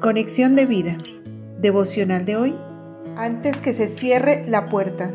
Conexión 0.00 0.56
de 0.56 0.64
vida. 0.64 0.96
Devocional 1.58 2.24
de 2.24 2.34
hoy. 2.34 2.58
Antes 3.18 3.60
que 3.60 3.74
se 3.74 3.86
cierre 3.86 4.46
la 4.48 4.70
puerta. 4.70 5.12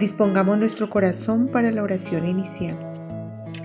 Dispongamos 0.00 0.58
nuestro 0.58 0.90
corazón 0.90 1.46
para 1.46 1.70
la 1.70 1.80
oración 1.80 2.26
inicial. 2.26 2.76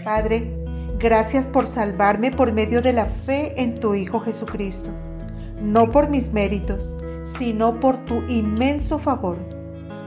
Padre, 0.04 0.56
gracias 1.00 1.48
por 1.48 1.66
salvarme 1.66 2.32
por 2.32 2.54
medio 2.54 2.84
de 2.84 2.94
la 2.94 3.08
fe 3.08 3.60
en 3.60 3.80
tu 3.80 3.96
Hijo 3.96 4.20
Jesucristo. 4.20 4.92
No 5.64 5.90
por 5.90 6.12
mis 6.12 6.32
méritos, 6.32 6.96
sino 7.24 7.80
por 7.80 7.98
tu 8.06 8.22
inmenso 8.28 9.00
favor, 9.00 9.40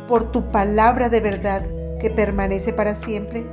por 0.07 0.31
tu 0.31 0.53
palabra 0.53 1.09
de 1.09 1.19
verdad 1.19 1.67
que 1.99 2.11
permanece 2.11 2.73
para 2.73 2.95
siempre. 2.95 3.45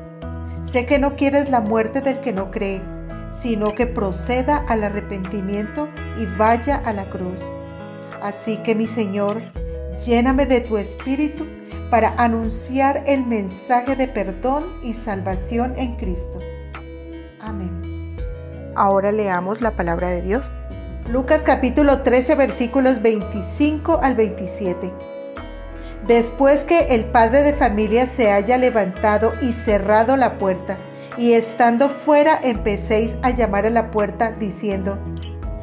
Sé 0.61 0.85
que 0.85 0.99
no 0.99 1.15
quieres 1.15 1.49
la 1.49 1.61
muerte 1.61 2.01
del 2.01 2.19
que 2.19 2.31
no 2.31 2.51
cree 2.51 2.79
sino 3.31 3.73
que 3.73 3.87
proceda 3.87 4.57
al 4.67 4.83
arrepentimiento 4.83 5.89
y 6.19 6.25
vaya 6.37 6.75
a 6.75 6.93
la 6.93 7.09
cruz. 7.09 7.41
Así 8.21 8.57
que 8.57 8.75
mi 8.75 8.87
Señor, 8.87 9.41
lléname 10.05 10.45
de 10.45 10.61
tu 10.61 10.77
espíritu 10.77 11.47
para 11.89 12.13
anunciar 12.17 13.03
el 13.07 13.25
mensaje 13.25 13.95
de 13.95 14.07
perdón 14.07 14.63
y 14.83 14.93
salvación 14.93 15.73
en 15.77 15.95
Cristo. 15.95 16.39
Amén. 17.39 17.81
Ahora 18.75 19.11
leamos 19.11 19.61
la 19.61 19.71
palabra 19.71 20.09
de 20.09 20.21
Dios. 20.21 20.51
Lucas 21.09 21.43
capítulo 21.43 22.01
13 22.01 22.35
versículos 22.35 23.01
25 23.01 23.99
al 24.03 24.15
27. 24.15 24.93
Después 26.05 26.65
que 26.65 26.79
el 26.95 27.05
padre 27.05 27.43
de 27.43 27.53
familia 27.53 28.05
se 28.05 28.31
haya 28.31 28.57
levantado 28.57 29.31
y 29.41 29.53
cerrado 29.53 30.17
la 30.17 30.37
puerta, 30.37 30.77
y 31.17 31.33
estando 31.33 31.89
fuera 31.89 32.39
empecéis 32.41 33.17
a 33.21 33.31
llamar 33.31 33.65
a 33.65 33.69
la 33.69 33.91
puerta 33.91 34.31
diciendo, 34.31 34.97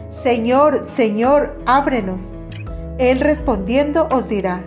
Señor, 0.09 0.85
Señor, 0.85 1.59
ábrenos. 1.67 2.37
Él 2.99 3.21
respondiendo 3.21 4.09
os 4.11 4.29
dirá, 4.29 4.65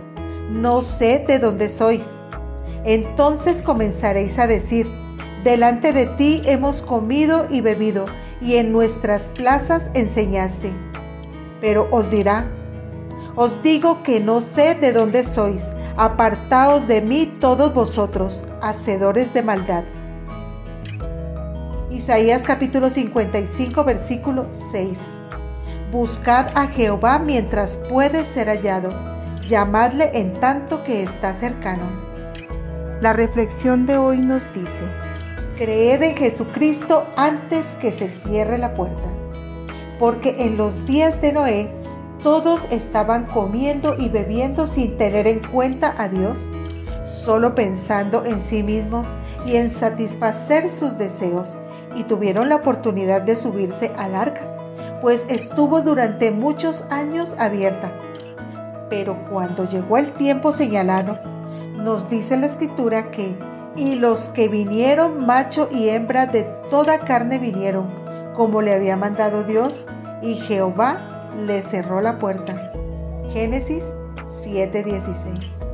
no 0.50 0.82
sé 0.82 1.24
de 1.26 1.38
dónde 1.38 1.68
sois. 1.68 2.20
Entonces 2.84 3.62
comenzaréis 3.62 4.38
a 4.38 4.46
decir, 4.46 4.86
delante 5.42 5.92
de 5.92 6.06
ti 6.06 6.42
hemos 6.44 6.82
comido 6.82 7.46
y 7.48 7.62
bebido, 7.62 8.06
y 8.42 8.56
en 8.56 8.72
nuestras 8.72 9.30
plazas 9.30 9.90
enseñaste. 9.94 10.72
Pero 11.60 11.88
os 11.90 12.10
dirá, 12.10 12.46
os 13.34 13.62
digo 13.62 14.02
que 14.02 14.20
no 14.20 14.42
sé 14.42 14.74
de 14.74 14.92
dónde 14.92 15.24
sois, 15.24 15.64
apartaos 15.96 16.86
de 16.86 17.00
mí 17.00 17.26
todos 17.26 17.72
vosotros, 17.72 18.44
hacedores 18.60 19.32
de 19.32 19.42
maldad. 19.42 19.84
Isaías 21.90 22.44
capítulo 22.44 22.88
55 22.88 23.82
versículo 23.82 24.46
6. 24.52 24.98
Buscad 25.90 26.46
a 26.54 26.68
Jehová 26.68 27.18
mientras 27.18 27.78
puede 27.88 28.24
ser 28.24 28.46
hallado, 28.46 28.90
llamadle 29.44 30.08
en 30.14 30.38
tanto 30.38 30.84
que 30.84 31.02
está 31.02 31.34
cercano. 31.34 31.82
La 33.00 33.12
reflexión 33.12 33.86
de 33.86 33.96
hoy 33.96 34.18
nos 34.18 34.44
dice, 34.54 34.84
creed 35.58 36.04
en 36.04 36.16
Jesucristo 36.16 37.08
antes 37.16 37.74
que 37.74 37.90
se 37.90 38.08
cierre 38.08 38.56
la 38.56 38.74
puerta, 38.74 39.08
porque 39.98 40.36
en 40.38 40.56
los 40.56 40.86
días 40.86 41.20
de 41.20 41.32
Noé 41.32 41.72
todos 42.22 42.68
estaban 42.70 43.26
comiendo 43.26 43.96
y 43.98 44.10
bebiendo 44.10 44.68
sin 44.68 44.96
tener 44.96 45.26
en 45.26 45.40
cuenta 45.40 45.96
a 45.98 46.06
Dios, 46.06 46.50
solo 47.04 47.56
pensando 47.56 48.24
en 48.24 48.40
sí 48.40 48.62
mismos 48.62 49.08
y 49.44 49.56
en 49.56 49.70
satisfacer 49.70 50.70
sus 50.70 50.96
deseos 50.96 51.58
y 51.94 52.04
tuvieron 52.04 52.48
la 52.48 52.56
oportunidad 52.56 53.22
de 53.22 53.36
subirse 53.36 53.92
al 53.96 54.14
arca, 54.14 54.42
pues 55.00 55.26
estuvo 55.28 55.82
durante 55.82 56.30
muchos 56.30 56.84
años 56.90 57.34
abierta. 57.38 57.92
Pero 58.88 59.24
cuando 59.30 59.64
llegó 59.64 59.98
el 59.98 60.12
tiempo 60.12 60.52
señalado, 60.52 61.18
nos 61.76 62.10
dice 62.10 62.36
la 62.36 62.46
escritura 62.46 63.10
que, 63.10 63.36
y 63.76 63.94
los 63.94 64.28
que 64.28 64.48
vinieron, 64.48 65.26
macho 65.26 65.68
y 65.70 65.88
hembra 65.88 66.26
de 66.26 66.44
toda 66.68 67.00
carne 67.00 67.38
vinieron, 67.38 67.88
como 68.34 68.62
le 68.62 68.74
había 68.74 68.96
mandado 68.96 69.44
Dios, 69.44 69.88
y 70.22 70.34
Jehová 70.34 71.30
le 71.46 71.62
cerró 71.62 72.00
la 72.00 72.18
puerta. 72.18 72.72
Génesis 73.32 73.94
7:16 74.26 75.69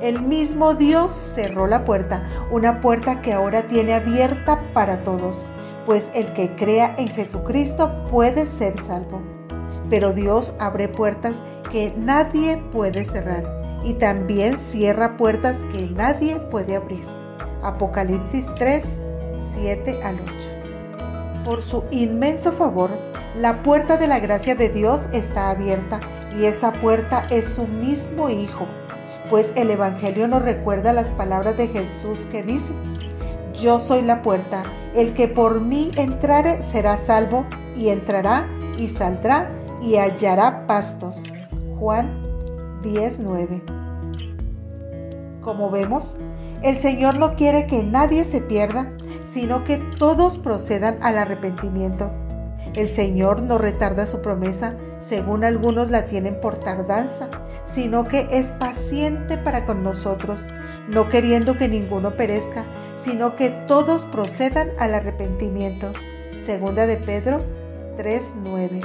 el 0.00 0.22
mismo 0.22 0.74
Dios 0.74 1.12
cerró 1.12 1.66
la 1.66 1.84
puerta, 1.84 2.24
una 2.50 2.80
puerta 2.80 3.20
que 3.20 3.32
ahora 3.32 3.62
tiene 3.64 3.94
abierta 3.94 4.60
para 4.72 5.02
todos, 5.02 5.46
pues 5.84 6.12
el 6.14 6.32
que 6.32 6.54
crea 6.54 6.94
en 6.98 7.08
Jesucristo 7.08 8.06
puede 8.10 8.46
ser 8.46 8.80
salvo. 8.80 9.22
Pero 9.88 10.12
Dios 10.12 10.54
abre 10.58 10.88
puertas 10.88 11.42
que 11.70 11.92
nadie 11.96 12.56
puede 12.72 13.04
cerrar 13.04 13.44
y 13.84 13.94
también 13.94 14.56
cierra 14.56 15.16
puertas 15.16 15.64
que 15.72 15.86
nadie 15.86 16.36
puede 16.38 16.76
abrir. 16.76 17.04
Apocalipsis 17.62 18.54
3, 18.56 19.02
7 19.36 20.02
al 20.02 20.14
8. 20.14 20.32
Por 21.44 21.62
su 21.62 21.84
inmenso 21.90 22.52
favor, 22.52 22.90
la 23.34 23.62
puerta 23.62 23.96
de 23.96 24.06
la 24.06 24.18
gracia 24.18 24.54
de 24.54 24.70
Dios 24.70 25.08
está 25.12 25.50
abierta 25.50 26.00
y 26.38 26.44
esa 26.44 26.72
puerta 26.72 27.26
es 27.30 27.44
su 27.44 27.66
mismo 27.66 28.28
Hijo 28.28 28.66
pues 29.30 29.52
el 29.56 29.70
Evangelio 29.70 30.26
nos 30.26 30.42
recuerda 30.42 30.92
las 30.92 31.12
palabras 31.12 31.56
de 31.56 31.68
Jesús 31.68 32.26
que 32.26 32.42
dice, 32.42 32.74
yo 33.54 33.78
soy 33.78 34.02
la 34.02 34.22
puerta, 34.22 34.64
el 34.94 35.14
que 35.14 35.28
por 35.28 35.60
mí 35.60 35.92
entrare 35.96 36.60
será 36.60 36.96
salvo 36.96 37.46
y 37.76 37.90
entrará 37.90 38.48
y 38.76 38.88
saldrá 38.88 39.48
y 39.80 39.96
hallará 39.96 40.66
pastos. 40.66 41.32
Juan 41.78 42.26
19. 42.82 43.62
Como 45.40 45.70
vemos, 45.70 46.16
el 46.62 46.76
Señor 46.76 47.16
no 47.16 47.36
quiere 47.36 47.66
que 47.66 47.84
nadie 47.84 48.24
se 48.24 48.40
pierda, 48.40 48.92
sino 49.32 49.62
que 49.64 49.78
todos 49.78 50.38
procedan 50.38 50.98
al 51.02 51.16
arrepentimiento. 51.16 52.10
El 52.74 52.88
Señor 52.88 53.42
no 53.42 53.58
retarda 53.58 54.06
su 54.06 54.22
promesa, 54.22 54.76
según 54.98 55.44
algunos 55.44 55.90
la 55.90 56.06
tienen 56.06 56.40
por 56.40 56.56
tardanza, 56.58 57.28
sino 57.64 58.04
que 58.04 58.28
es 58.30 58.52
paciente 58.52 59.38
para 59.38 59.66
con 59.66 59.82
nosotros, 59.82 60.40
no 60.88 61.08
queriendo 61.08 61.56
que 61.56 61.68
ninguno 61.68 62.16
perezca, 62.16 62.66
sino 62.94 63.34
que 63.34 63.50
todos 63.50 64.06
procedan 64.06 64.70
al 64.78 64.94
arrepentimiento. 64.94 65.92
Segunda 66.38 66.86
de 66.86 66.96
Pedro 66.96 67.42
3:9. 67.96 68.82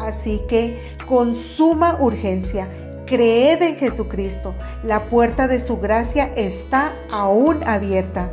Así 0.00 0.40
que 0.48 0.80
con 1.06 1.34
suma 1.34 1.98
urgencia, 2.00 2.68
creed 3.04 3.60
en 3.60 3.76
Jesucristo. 3.76 4.54
La 4.82 5.04
puerta 5.04 5.48
de 5.48 5.60
su 5.60 5.78
gracia 5.78 6.32
está 6.36 6.94
aún 7.10 7.62
abierta. 7.64 8.32